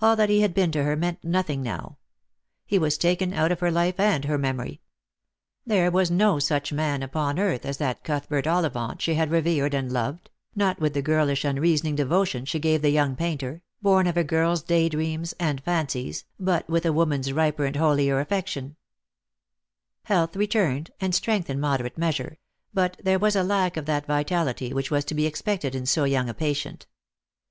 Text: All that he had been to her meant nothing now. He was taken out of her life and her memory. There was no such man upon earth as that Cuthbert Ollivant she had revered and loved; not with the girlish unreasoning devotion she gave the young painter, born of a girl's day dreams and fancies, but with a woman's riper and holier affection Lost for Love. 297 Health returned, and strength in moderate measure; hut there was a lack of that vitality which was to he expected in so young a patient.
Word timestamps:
All 0.00 0.16
that 0.16 0.30
he 0.30 0.40
had 0.40 0.54
been 0.54 0.72
to 0.72 0.82
her 0.82 0.96
meant 0.96 1.22
nothing 1.22 1.60
now. 1.62 1.98
He 2.64 2.78
was 2.78 2.96
taken 2.96 3.34
out 3.34 3.52
of 3.52 3.60
her 3.60 3.70
life 3.70 4.00
and 4.00 4.24
her 4.24 4.38
memory. 4.38 4.80
There 5.66 5.90
was 5.90 6.10
no 6.10 6.38
such 6.38 6.72
man 6.72 7.02
upon 7.02 7.38
earth 7.38 7.66
as 7.66 7.76
that 7.76 8.02
Cuthbert 8.02 8.46
Ollivant 8.46 9.02
she 9.02 9.12
had 9.12 9.30
revered 9.30 9.74
and 9.74 9.92
loved; 9.92 10.30
not 10.56 10.80
with 10.80 10.94
the 10.94 11.02
girlish 11.02 11.44
unreasoning 11.44 11.94
devotion 11.96 12.46
she 12.46 12.58
gave 12.58 12.80
the 12.80 12.88
young 12.88 13.14
painter, 13.14 13.60
born 13.82 14.06
of 14.06 14.16
a 14.16 14.24
girl's 14.24 14.62
day 14.62 14.88
dreams 14.88 15.34
and 15.38 15.62
fancies, 15.62 16.24
but 16.40 16.66
with 16.66 16.86
a 16.86 16.90
woman's 16.94 17.30
riper 17.30 17.66
and 17.66 17.76
holier 17.76 18.20
affection 18.20 18.74
Lost 20.08 20.32
for 20.34 20.38
Love. 20.40 20.48
297 20.50 20.64
Health 20.64 20.72
returned, 20.74 20.90
and 20.98 21.14
strength 21.14 21.50
in 21.50 21.60
moderate 21.60 21.98
measure; 21.98 22.38
hut 22.74 22.98
there 23.04 23.18
was 23.18 23.36
a 23.36 23.42
lack 23.44 23.76
of 23.76 23.84
that 23.84 24.06
vitality 24.06 24.72
which 24.72 24.90
was 24.90 25.04
to 25.04 25.14
he 25.14 25.26
expected 25.26 25.74
in 25.74 25.84
so 25.84 26.04
young 26.04 26.30
a 26.30 26.32
patient. 26.32 26.86